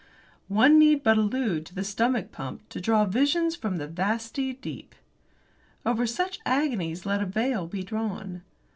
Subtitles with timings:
[0.47, 4.51] One need but allude to the stomach pump to draw up visions from the vasty
[4.53, 4.95] deep.
[5.85, 8.41] Over such agonies let a veil be drawn.